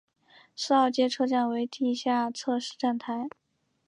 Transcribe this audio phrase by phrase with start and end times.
[0.55, 3.29] 四号街车站为地下侧式站台。